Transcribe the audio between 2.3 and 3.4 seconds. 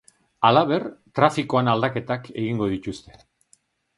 egingo dituzte.